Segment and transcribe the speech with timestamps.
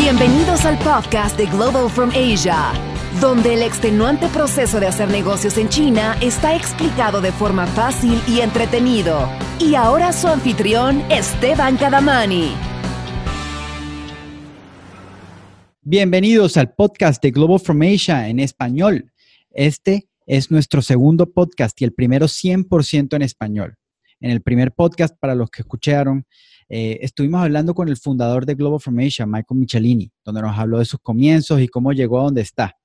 [0.00, 2.72] Bienvenidos al podcast de Global from Asia,
[3.20, 8.40] donde el extenuante proceso de hacer negocios en China está explicado de forma fácil y
[8.40, 9.28] entretenido.
[9.58, 12.52] Y ahora su anfitrión, Esteban Cadamani.
[15.82, 19.12] Bienvenidos al podcast de Global from Asia en español.
[19.50, 23.74] Este es nuestro segundo podcast y el primero 100% en español.
[24.20, 26.24] En el primer podcast, para los que escucharon,
[26.68, 30.84] eh, estuvimos hablando con el fundador de Global Formation, Michael Michelini, donde nos habló de
[30.84, 32.76] sus comienzos y cómo llegó a donde está.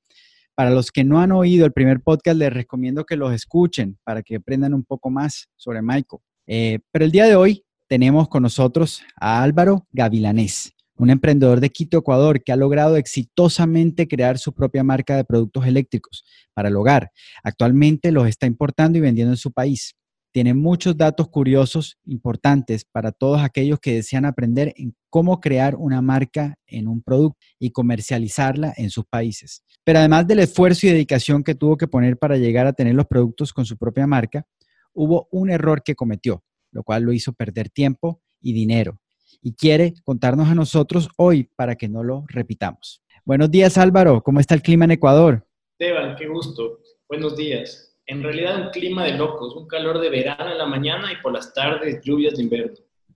[0.56, 4.22] Para los que no han oído el primer podcast, les recomiendo que los escuchen para
[4.22, 6.22] que aprendan un poco más sobre Michael.
[6.48, 11.70] Eh, pero el día de hoy tenemos con nosotros a Álvaro Gavilanés, un emprendedor de
[11.70, 16.24] Quito, Ecuador, que ha logrado exitosamente crear su propia marca de productos eléctricos
[16.54, 17.12] para el hogar.
[17.44, 19.96] Actualmente los está importando y vendiendo en su país
[20.34, 26.02] tiene muchos datos curiosos importantes para todos aquellos que desean aprender en cómo crear una
[26.02, 29.64] marca en un producto y comercializarla en sus países.
[29.84, 33.06] Pero además del esfuerzo y dedicación que tuvo que poner para llegar a tener los
[33.06, 34.44] productos con su propia marca,
[34.92, 39.00] hubo un error que cometió, lo cual lo hizo perder tiempo y dinero.
[39.40, 43.04] Y quiere contarnos a nosotros hoy para que no lo repitamos.
[43.24, 45.48] Buenos días Álvaro, ¿cómo está el clima en Ecuador?
[45.78, 46.80] Esteban, qué gusto.
[47.08, 51.12] Buenos días en realidad un clima de locos, un calor de verano en la mañana
[51.12, 52.74] y por las tardes lluvias de invierno.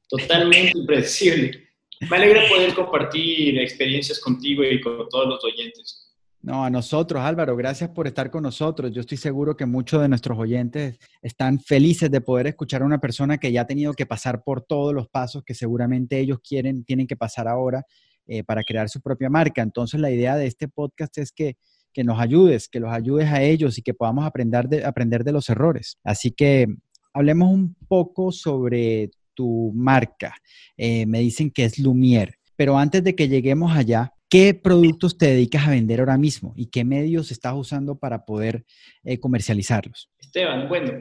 [0.07, 1.67] Totalmente impredecible.
[2.09, 6.03] Me alegra poder compartir experiencias contigo y con todos los oyentes.
[6.41, 8.91] No, a nosotros, Álvaro, gracias por estar con nosotros.
[8.93, 12.99] Yo estoy seguro que muchos de nuestros oyentes están felices de poder escuchar a una
[12.99, 16.85] persona que ya ha tenido que pasar por todos los pasos que seguramente ellos quieren,
[16.85, 17.83] tienen que pasar ahora
[18.27, 19.61] eh, para crear su propia marca.
[19.61, 21.57] Entonces, la idea de este podcast es que
[21.93, 25.31] que nos ayudes, que los ayudes a ellos y que podamos aprender de, aprender de
[25.31, 25.97] los errores.
[26.03, 26.67] Así que
[27.13, 30.35] hablemos un poco sobre tu marca.
[30.77, 35.27] Eh, me dicen que es Lumière, pero antes de que lleguemos allá, ¿qué productos te
[35.27, 38.65] dedicas a vender ahora mismo y qué medios estás usando para poder
[39.03, 40.09] eh, comercializarlos?
[40.19, 40.91] Esteban, bueno,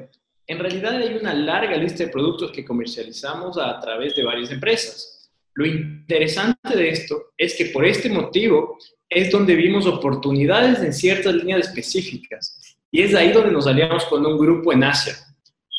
[0.47, 5.30] en realidad hay una larga lista de productos que comercializamos a través de varias empresas.
[5.55, 11.34] Lo interesante de esto es que por este motivo es donde vimos oportunidades en ciertas
[11.34, 12.77] líneas específicas.
[12.90, 15.14] Y es ahí donde nos aliamos con un grupo en Asia.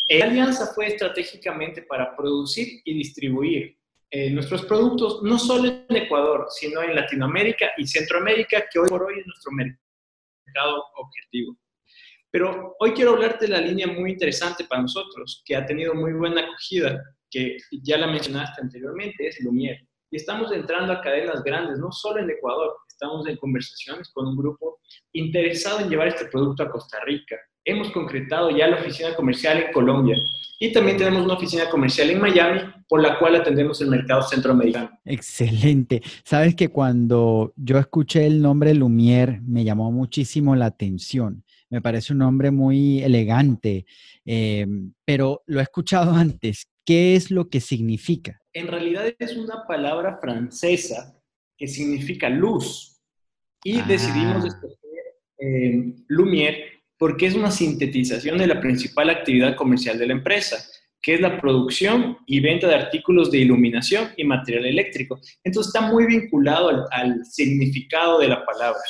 [0.09, 3.77] La alianza fue estratégicamente para producir y distribuir
[4.09, 9.03] eh, nuestros productos no solo en Ecuador, sino en Latinoamérica y Centroamérica, que hoy por
[9.03, 11.57] hoy es nuestro mercado objetivo.
[12.31, 16.13] Pero hoy quiero hablarte de la línea muy interesante para nosotros, que ha tenido muy
[16.13, 19.85] buena acogida, que ya la mencionaste anteriormente, es Lumière.
[20.09, 24.38] Y estamos entrando a cadenas grandes, no solo en Ecuador, estamos en conversaciones con un
[24.38, 24.79] grupo
[25.12, 27.35] interesado en llevar este producto a Costa Rica.
[27.66, 30.16] Hemos concretado ya la oficina comercial en Colombia
[30.59, 34.90] y también tenemos una oficina comercial en Miami por la cual atendemos el mercado centroamericano.
[35.03, 36.01] Excelente.
[36.24, 41.44] Sabes que cuando yo escuché el nombre Lumière me llamó muchísimo la atención.
[41.69, 43.85] Me parece un nombre muy elegante,
[44.25, 44.66] eh,
[45.03, 46.69] pero lo he escuchado antes.
[46.85, 48.39] ¿Qué es lo que significa?
[48.57, 51.16] En realidad es una palabra francesa
[51.56, 53.00] que significa luz.
[53.63, 54.47] Y decidimos ah.
[54.47, 55.03] escoger
[55.38, 56.63] eh, Lumière
[56.97, 60.57] porque es una sintetización de la principal actividad comercial de la empresa,
[61.03, 65.19] que es la producción y venta de artículos de iluminación y material eléctrico.
[65.44, 68.81] Entonces está muy vinculado al, significado de la palabra.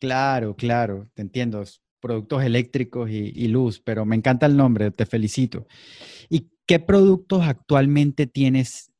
[0.00, 1.64] Claro, claro, te entiendo.
[2.00, 5.66] Productos eléctricos y, y luz, pero me encanta el nombre, te felicito.
[6.30, 8.92] ¿Y qué productos actualmente tienes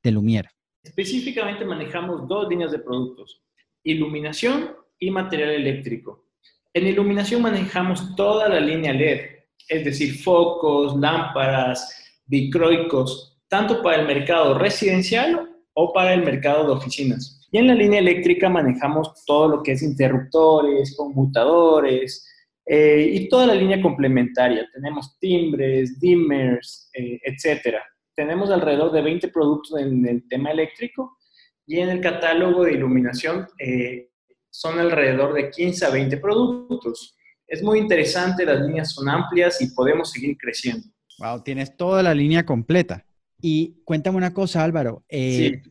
[0.83, 3.43] Específicamente manejamos dos líneas de productos,
[3.83, 6.25] iluminación y material eléctrico.
[6.73, 9.21] En iluminación manejamos toda la línea LED,
[9.69, 16.73] es decir, focos, lámparas, dicroicos, tanto para el mercado residencial o para el mercado de
[16.73, 17.47] oficinas.
[17.51, 22.27] Y en la línea eléctrica manejamos todo lo que es interruptores, conmutadores
[22.67, 24.69] eh, y toda la línea complementaria.
[24.73, 27.83] Tenemos timbres, dimmers, eh, etcétera
[28.19, 31.19] tenemos alrededor de 20 productos en el tema eléctrico
[31.65, 34.09] y en el catálogo de iluminación eh,
[34.51, 37.17] son alrededor de 15 a 20 productos.
[37.47, 40.85] Es muy interesante, las líneas son amplias y podemos seguir creciendo.
[41.21, 43.07] Wow, tienes toda la línea completa.
[43.41, 45.05] Y cuéntame una cosa, Álvaro.
[45.09, 45.63] Eh,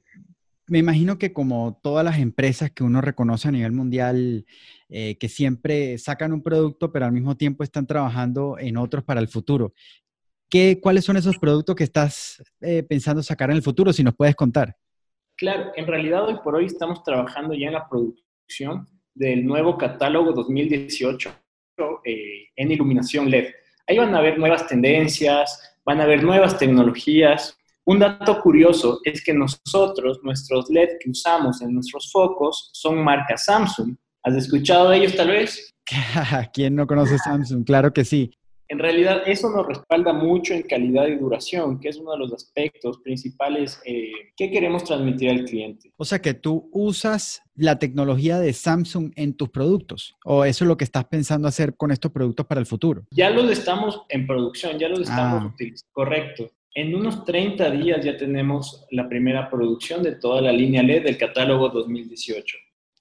[0.67, 4.45] me imagino que como todas las empresas que uno reconoce a nivel mundial,
[4.87, 9.19] eh, que siempre sacan un producto, pero al mismo tiempo están trabajando en otros para
[9.19, 9.73] el futuro.
[10.49, 14.15] ¿Qué, ¿Cuáles son esos productos que estás eh, pensando sacar en el futuro, si nos
[14.15, 14.75] puedes contar?
[15.35, 20.31] Claro, en realidad hoy por hoy estamos trabajando ya en la producción del nuevo catálogo
[20.31, 21.31] 2018
[22.05, 23.47] eh, en iluminación LED.
[23.87, 27.57] Ahí van a haber nuevas tendencias, van a haber nuevas tecnologías,
[27.89, 33.37] Un dato curioso es que nosotros, nuestros LED que usamos en nuestros focos son marca
[33.37, 33.95] Samsung.
[34.23, 35.73] ¿Has escuchado de ellos tal vez?
[36.53, 37.63] ¿Quién no conoce Samsung?
[37.63, 38.36] Claro que sí.
[38.69, 42.33] En realidad, eso nos respalda mucho en calidad y duración, que es uno de los
[42.33, 45.91] aspectos principales eh, que queremos transmitir al cliente.
[45.97, 50.67] O sea que tú usas la tecnología de Samsung en tus productos, o eso es
[50.67, 53.05] lo que estás pensando hacer con estos productos para el futuro.
[53.11, 55.51] Ya los estamos en producción, ya los estamos ah.
[55.53, 55.91] utilizando.
[55.93, 56.51] Correcto.
[56.75, 61.17] En unos 30 días ya tenemos la primera producción de toda la línea LED del
[61.17, 62.57] catálogo 2018.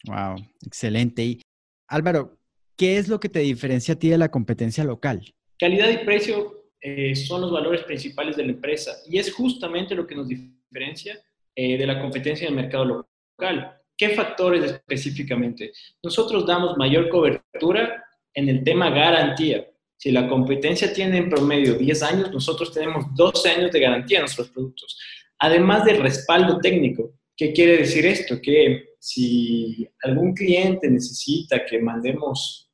[0.06, 1.24] Wow, excelente.
[1.24, 1.40] Y
[1.88, 2.38] Álvaro,
[2.76, 5.34] ¿qué es lo que te diferencia a ti de la competencia local?
[5.58, 10.06] Calidad y precio eh, son los valores principales de la empresa y es justamente lo
[10.06, 11.18] que nos diferencia
[11.54, 13.06] eh, de la competencia en el mercado
[13.38, 13.80] local.
[13.96, 15.72] ¿Qué factores específicamente?
[16.02, 18.04] Nosotros damos mayor cobertura
[18.34, 19.66] en el tema garantía.
[19.96, 24.22] Si la competencia tiene en promedio 10 años, nosotros tenemos 12 años de garantía en
[24.24, 24.98] nuestros productos.
[25.38, 27.14] Además del respaldo técnico.
[27.34, 28.40] ¿Qué quiere decir esto?
[28.40, 32.70] Que si algún cliente necesita que mandemos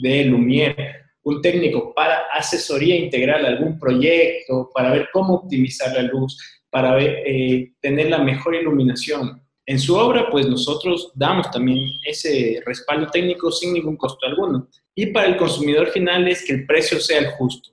[0.00, 6.02] de Lumière un técnico para asesoría integral a algún proyecto, para ver cómo optimizar la
[6.02, 6.36] luz,
[6.70, 9.42] para eh, tener la mejor iluminación.
[9.66, 14.68] En su obra, pues nosotros damos también ese respaldo técnico sin ningún costo alguno.
[14.94, 17.70] Y para el consumidor final es que el precio sea el justo.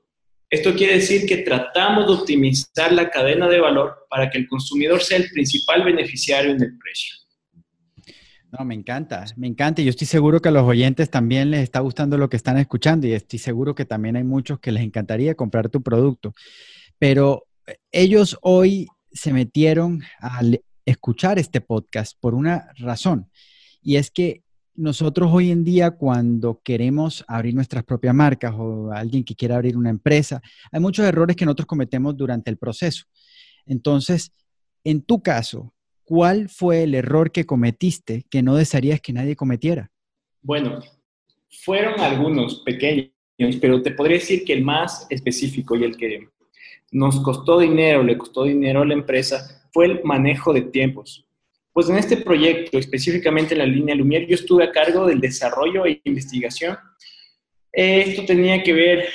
[0.49, 5.01] Esto quiere decir que tratamos de optimizar la cadena de valor para que el consumidor
[5.01, 7.15] sea el principal beneficiario en el precio.
[8.57, 9.81] No, me encanta, me encanta.
[9.81, 13.05] Yo estoy seguro que a los oyentes también les está gustando lo que están escuchando
[13.05, 16.33] y estoy seguro que también hay muchos que les encantaría comprar tu producto.
[16.97, 20.41] Pero eh, ellos hoy se metieron a
[20.85, 23.29] escuchar este podcast por una razón
[23.81, 24.43] y es que
[24.75, 29.77] nosotros hoy en día cuando queremos abrir nuestras propias marcas o alguien que quiera abrir
[29.77, 30.41] una empresa,
[30.71, 33.05] hay muchos errores que nosotros cometemos durante el proceso.
[33.65, 34.31] Entonces,
[34.83, 35.73] en tu caso,
[36.05, 39.91] ¿cuál fue el error que cometiste que no desearías que nadie cometiera?
[40.41, 40.79] Bueno,
[41.49, 43.11] fueron algunos pequeños,
[43.59, 46.29] pero te podría decir que el más específico y el que
[46.91, 51.25] nos costó dinero, le costó dinero a la empresa, fue el manejo de tiempos.
[51.73, 55.85] Pues en este proyecto, específicamente en la línea Lumière, yo estuve a cargo del desarrollo
[55.85, 56.77] e investigación.
[57.73, 59.09] Esto tenía que ver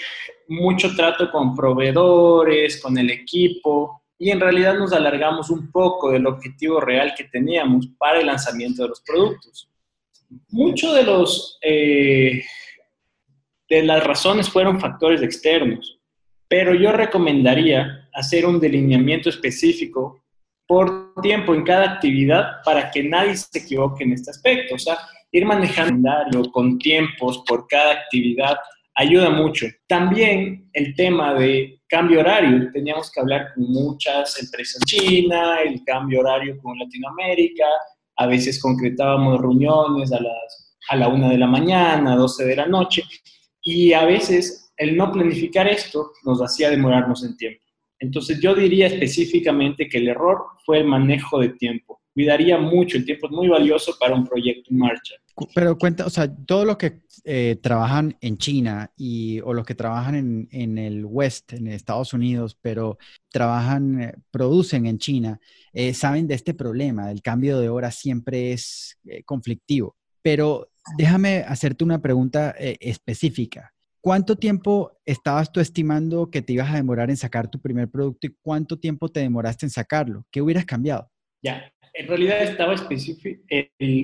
[0.47, 6.27] mucho trato con proveedores, con el equipo, y en realidad nos alargamos un poco del
[6.27, 9.71] objetivo real que teníamos para el lanzamiento de los productos.
[10.49, 12.45] Muchos de los eh,
[13.67, 15.99] de las razones fueron factores externos,
[16.49, 20.23] pero yo recomendaría hacer un delineamiento específico
[20.67, 24.75] por tiempo en cada actividad para que nadie se equivoque en este aspecto.
[24.75, 24.99] O sea,
[25.33, 28.59] ir manejando con tiempos por cada actividad
[29.01, 29.67] ayuda mucho.
[29.89, 32.71] También el tema de cambio horario.
[32.73, 37.65] Teníamos que hablar con muchas empresas China, el cambio horario con Latinoamérica.
[38.17, 42.67] A veces concretábamos reuniones a, las, a la una de la mañana, 12 de la
[42.67, 43.03] noche.
[43.63, 47.65] Y a veces el no planificar esto nos hacía demorarnos en tiempo.
[47.99, 52.00] Entonces yo diría específicamente que el error fue el manejo de tiempo.
[52.13, 55.15] Cuidaría mucho, el tiempo es muy valioso para un proyecto en marcha.
[55.55, 59.75] Pero cuenta, o sea, todos los que eh, trabajan en China y, o los que
[59.75, 62.99] trabajan en, en, el West, en Estados Unidos, pero
[63.31, 65.41] trabajan, eh, producen en China,
[65.73, 67.11] eh, saben de este problema.
[67.11, 69.97] El cambio de hora siempre es conflictivo.
[70.21, 70.69] Pero
[70.99, 73.73] déjame hacerte una pregunta específica.
[74.03, 78.27] ¿Cuánto tiempo estabas tú estimando que te ibas a demorar en sacar tu primer producto
[78.27, 80.27] y cuánto tiempo te demoraste en sacarlo?
[80.31, 81.11] ¿Qué hubieras cambiado?
[81.43, 83.43] Ya, en realidad estaba específico,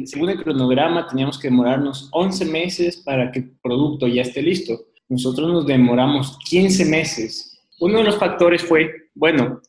[0.04, 4.86] según el cronograma teníamos que demorarnos 11 meses para que el producto ya esté listo.
[5.08, 7.60] Nosotros nos demoramos 15 meses.
[7.78, 9.60] Uno de los factores fue, bueno,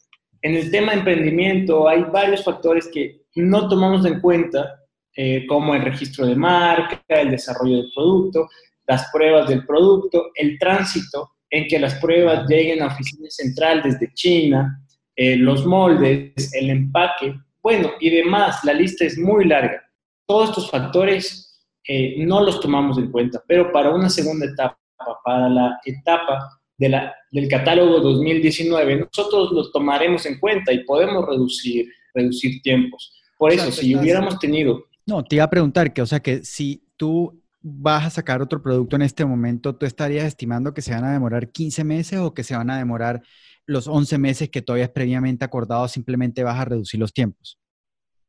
[0.42, 4.82] en el tema de emprendimiento hay varios factores que no tomamos en cuenta,
[5.16, 8.48] eh, como el registro de marca, el desarrollo del producto,
[8.88, 14.14] las pruebas del producto, el tránsito en que las pruebas lleguen a oficina central desde
[14.14, 14.82] China,
[15.16, 17.36] eh, los moldes, el empaque,
[17.68, 19.84] bueno, y demás, la lista es muy larga.
[20.26, 24.80] Todos estos factores eh, no los tomamos en cuenta, pero para una segunda etapa,
[25.22, 31.28] para la etapa de la, del catálogo 2019, nosotros los tomaremos en cuenta y podemos
[31.28, 33.22] reducir, reducir tiempos.
[33.38, 34.86] Por eso, si hubiéramos tenido...
[35.06, 38.64] No, te iba a preguntar que, o sea, que si tú vas a sacar otro
[38.64, 42.34] producto en este momento, ¿tú estarías estimando que se van a demorar 15 meses o
[42.34, 43.24] que se van a demorar
[43.68, 47.60] los 11 meses que todavía es previamente acordado, simplemente vas a reducir los tiempos?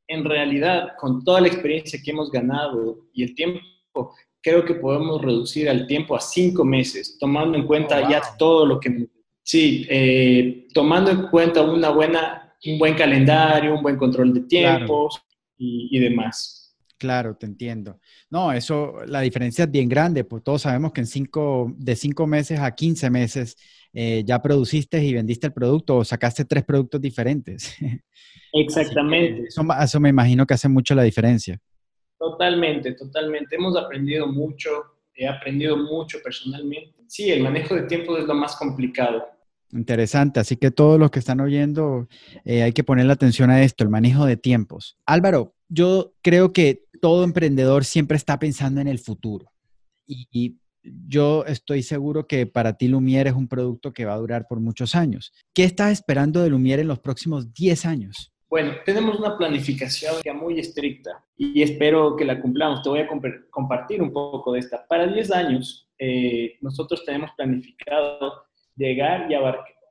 [0.06, 3.60] En realidad, con toda la experiencia que hemos ganado y el tiempo,
[4.42, 8.66] creo que podemos reducir el tiempo a 5 meses, tomando en cuenta oh, ya todo
[8.66, 9.08] lo que...
[9.42, 15.20] Sí, eh, tomando en cuenta una buena un buen calendario, un buen control de tiempos
[15.56, 16.57] y, demás.
[16.98, 18.00] Claro, te entiendo.
[18.28, 22.26] No, eso, la diferencia es bien grande, pues todos sabemos que en cinco, de cinco
[22.26, 23.56] meses a 15 meses
[23.92, 27.76] eh, ya produciste y vendiste el producto o sacaste tres productos diferentes.
[28.52, 29.46] Exactamente.
[29.48, 31.60] Eso, eso, me imagino que hace mucho la diferencia.
[32.18, 33.54] Totalmente, totalmente.
[33.54, 34.68] Hemos aprendido mucho,
[35.14, 36.94] he aprendido mucho personalmente.
[37.06, 39.24] Sí, el manejo de tiempo es lo más complicado.
[39.70, 42.08] Interesante, así que todos los que están oyendo
[42.44, 44.96] eh, hay que ponerle atención a esto, el manejo de tiempos.
[45.04, 49.50] Álvaro, yo creo que todo emprendedor siempre está pensando en el futuro
[50.08, 50.56] y,
[51.06, 54.60] yo estoy seguro que para ti Lumiere es un producto que va a durar por
[54.60, 55.32] muchos años.
[55.52, 58.32] ¿Qué estás esperando de Lumiere en los próximos 10 años?
[58.48, 62.82] Bueno, tenemos una planificación muy estricta y espero que la cumplamos.
[62.82, 63.08] Te voy a
[63.50, 64.86] compartir un poco de esta.
[64.86, 68.44] Para 10 años, eh, nosotros tenemos planificado
[68.76, 69.34] llegar y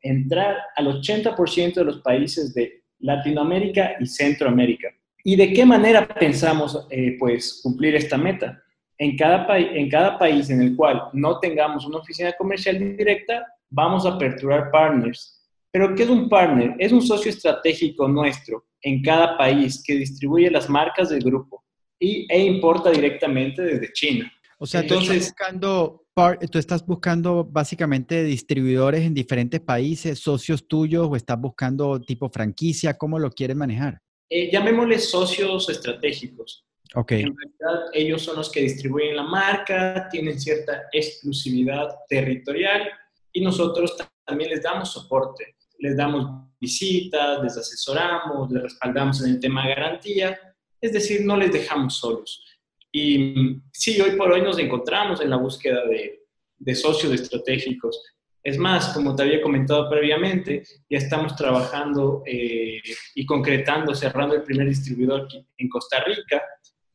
[0.02, 4.88] entrar al 80% de los países de Latinoamérica y Centroamérica.
[5.28, 8.64] ¿Y de qué manera pensamos eh, pues, cumplir esta meta?
[8.98, 14.06] En cada, en cada país en el cual no tengamos una oficina comercial directa, vamos
[14.06, 15.46] a aperturar partners.
[15.70, 16.76] Pero ¿qué es un partner?
[16.80, 21.62] Es un socio estratégico nuestro en cada país que distribuye las marcas del grupo
[22.00, 24.32] y, e importa directamente desde China.
[24.60, 26.06] O sea, Entonces, buscando
[26.50, 32.98] tú estás buscando básicamente distribuidores en diferentes países, socios tuyos, o estás buscando tipo franquicia,
[32.98, 34.02] ¿cómo lo quieres manejar?
[34.30, 36.66] Eh, llamémosles socios estratégicos.
[36.96, 37.12] Ok.
[37.14, 42.90] En realidad, ellos son los que distribuyen la marca, tienen cierta exclusividad territorial
[43.32, 45.56] y nosotros también les damos soporte.
[45.80, 50.40] Les damos visitas, les asesoramos, les respaldamos en el tema de garantía,
[50.82, 52.44] es decir, no les dejamos solos.
[52.92, 56.26] Y sí, hoy por hoy nos encontramos en la búsqueda de,
[56.58, 58.02] de socios estratégicos.
[58.48, 62.82] Es más, como te había comentado previamente, ya estamos trabajando eh,
[63.14, 65.28] y concretando, cerrando el primer distribuidor
[65.58, 66.42] en Costa Rica.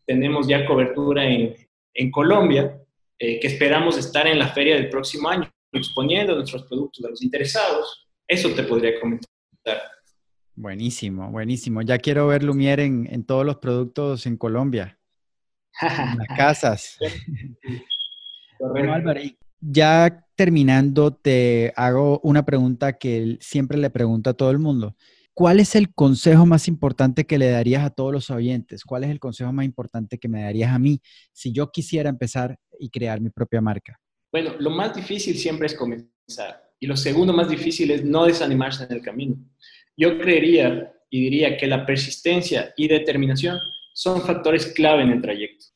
[0.07, 1.55] Tenemos ya cobertura en,
[1.93, 2.81] en Colombia,
[3.19, 7.23] eh, que esperamos estar en la feria del próximo año, exponiendo nuestros productos a los
[7.23, 8.09] interesados.
[8.27, 9.29] Eso te podría comentar.
[10.55, 11.83] Buenísimo, buenísimo.
[11.83, 14.99] Ya quiero ver Lumiere en, en todos los productos en Colombia
[15.83, 16.99] las casas.
[18.59, 19.21] bueno, Álvaro,
[19.63, 24.97] ya terminando, te hago una pregunta que siempre le pregunto a todo el mundo.
[25.35, 28.85] ¿Cuál es el consejo más importante que le darías a todos los oyentes?
[28.85, 31.01] ¿Cuál es el consejo más importante que me darías a mí
[31.33, 33.99] si yo quisiera empezar y crear mi propia marca?
[34.31, 36.63] Bueno, lo más difícil siempre es comenzar.
[36.79, 39.37] Y lo segundo más difícil es no desanimarse en el camino.
[39.97, 43.59] Yo creería y diría que la persistencia y determinación
[43.95, 45.67] son factores clave en el trayecto.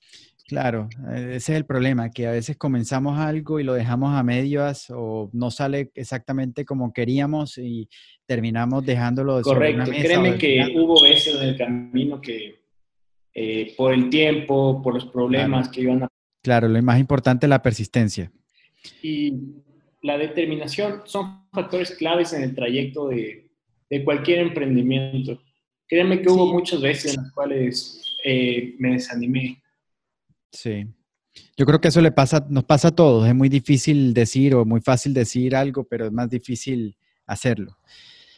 [0.46, 4.22] Claro, eh, ese es el problema, que a veces comenzamos algo y lo dejamos a
[4.22, 7.88] medias o no sale exactamente como queríamos y
[8.26, 12.60] terminamos dejándolo de Correcto, créeme que hubo veces en el camino que
[13.34, 16.08] eh, por el tiempo, por los problemas que iban a...
[16.42, 18.30] Claro, lo más importante es la persistencia.
[19.02, 19.34] Y
[20.00, 23.50] la determinación son factores claves en el trayecto de,
[23.90, 25.42] de cualquier emprendimiento.
[25.88, 29.60] Créeme que hubo muchas veces en las cuales eh, me desanimé.
[30.50, 30.86] Sí.
[31.56, 33.26] Yo creo que eso le pasa, nos pasa a todos.
[33.26, 37.76] Es muy difícil decir o muy fácil decir algo, pero es más difícil hacerlo.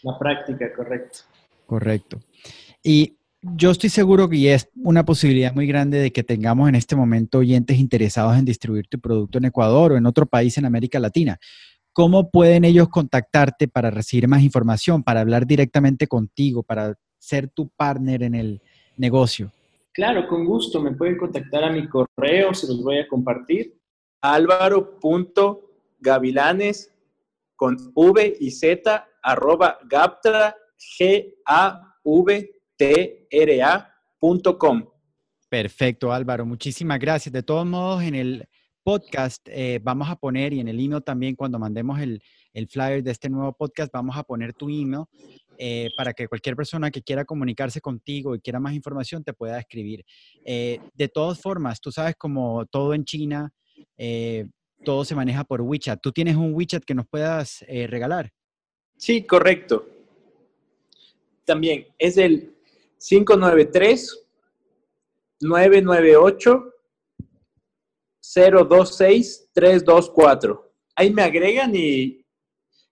[0.02, 1.20] La práctica, correcto.
[1.66, 2.20] Correcto.
[2.82, 6.96] Y yo estoy seguro que es una posibilidad muy grande de que tengamos en este
[6.96, 10.98] momento oyentes interesados en distribuir tu producto en Ecuador o en otro país en América
[10.98, 11.38] Latina.
[11.92, 17.68] ¿Cómo pueden ellos contactarte para recibir más información, para hablar directamente contigo, para ser tu
[17.70, 18.62] partner en el
[18.96, 19.52] negocio?
[19.92, 20.80] Claro, con gusto.
[20.80, 23.76] Me pueden contactar a mi correo, se los voy a compartir.
[24.21, 26.95] Álvaro.gavilanes
[27.57, 30.54] con V y Z arroba gaptra,
[30.99, 33.95] G A V T R A
[35.49, 36.47] Perfecto, Álvaro.
[36.47, 37.33] Muchísimas gracias.
[37.33, 38.49] De todos modos, en el
[38.83, 43.02] podcast eh, vamos a poner y en el email también cuando mandemos el, el flyer
[43.02, 45.04] de este nuevo podcast, vamos a poner tu email
[45.60, 49.58] eh, para que cualquier persona que quiera comunicarse contigo y quiera más información te pueda
[49.58, 50.04] escribir.
[50.44, 53.52] Eh, de todas formas, tú sabes como todo en China,
[53.96, 54.48] eh,
[54.84, 56.00] todo se maneja por WeChat.
[56.00, 58.30] ¿Tú tienes un WeChat que nos puedas regalar?
[58.96, 59.88] Sí, correcto.
[61.44, 62.54] También es el
[62.98, 64.26] 593
[65.40, 66.72] 998
[68.36, 70.72] 026 324.
[70.94, 72.17] Ahí me agregan y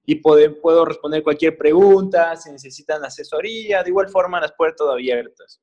[0.06, 5.60] y puedo responder cualquier pregunta, si necesitan asesoría, de igual forma las puertas abiertas.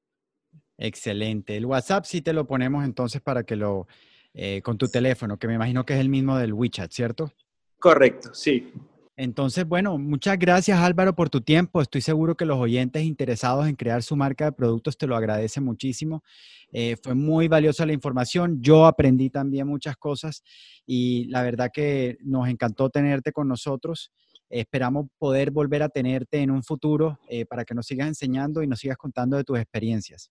[0.77, 1.55] Excelente.
[1.55, 3.87] El WhatsApp sí te lo ponemos entonces para que lo,
[4.33, 7.31] eh, con tu teléfono, que me imagino que es el mismo del WeChat, ¿cierto?
[7.79, 8.73] Correcto, sí.
[9.15, 11.81] Entonces, bueno, muchas gracias Álvaro por tu tiempo.
[11.81, 15.63] Estoy seguro que los oyentes interesados en crear su marca de productos te lo agradecen
[15.63, 16.23] muchísimo.
[16.71, 18.59] Eh, fue muy valiosa la información.
[18.59, 20.43] Yo aprendí también muchas cosas
[20.87, 24.11] y la verdad que nos encantó tenerte con nosotros.
[24.53, 28.67] Esperamos poder volver a tenerte en un futuro eh, para que nos sigas enseñando y
[28.67, 30.29] nos sigas contando de tus experiencias.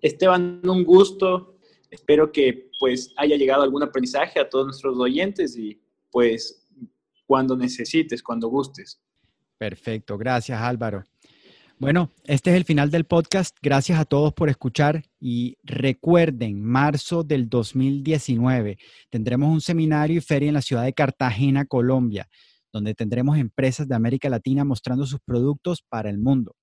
[0.00, 1.58] Esteban, un gusto.
[1.90, 5.80] Espero que pues haya llegado algún aprendizaje a todos nuestros oyentes y
[6.12, 6.68] pues
[7.26, 9.00] cuando necesites, cuando gustes.
[9.58, 11.02] Perfecto, gracias Álvaro.
[11.80, 13.56] Bueno, este es el final del podcast.
[13.60, 18.78] Gracias a todos por escuchar y recuerden, marzo del 2019
[19.10, 22.28] tendremos un seminario y feria en la ciudad de Cartagena, Colombia,
[22.72, 26.54] donde tendremos empresas de América Latina mostrando sus productos para el mundo,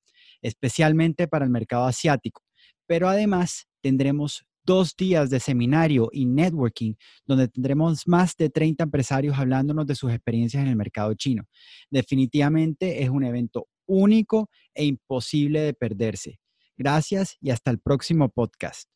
[0.41, 2.43] especialmente para el mercado asiático.
[2.87, 6.95] Pero además tendremos dos días de seminario y networking
[7.25, 11.43] donde tendremos más de 30 empresarios hablándonos de sus experiencias en el mercado chino.
[11.89, 16.39] Definitivamente es un evento único e imposible de perderse.
[16.77, 18.95] Gracias y hasta el próximo podcast.